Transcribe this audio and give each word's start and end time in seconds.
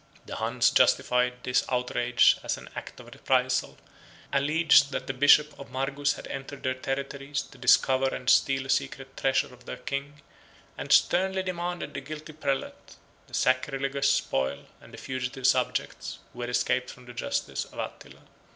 The 0.25 0.37
Huns 0.37 0.71
justified 0.71 1.33
this 1.43 1.63
outrage 1.69 2.37
as 2.41 2.57
an 2.57 2.69
act 2.75 2.99
of 2.99 3.05
reprisal; 3.05 3.77
alleged, 4.33 4.91
that 4.91 5.05
the 5.05 5.13
bishop 5.13 5.53
of 5.59 5.69
Margus 5.71 6.15
had 6.15 6.25
entered 6.29 6.63
their 6.63 6.73
territories, 6.73 7.43
to 7.43 7.59
discover 7.59 8.07
and 8.07 8.27
steal 8.27 8.65
a 8.65 8.69
secret 8.69 9.15
treasure 9.15 9.53
of 9.53 9.65
their 9.67 9.77
kings; 9.77 10.19
and 10.75 10.91
sternly 10.91 11.43
demanded 11.43 11.93
the 11.93 12.01
guilty 12.01 12.33
prelate, 12.33 12.95
the 13.27 13.35
sacrilegious 13.35 14.09
spoil, 14.09 14.65
and 14.81 14.91
the 14.91 14.97
fugitive 14.97 15.45
subjects, 15.45 16.17
who 16.33 16.41
had 16.41 16.49
escaped 16.49 16.89
from 16.89 17.05
the 17.05 17.13
justice 17.13 17.65
of 17.65 17.77
Attila. 17.77 18.21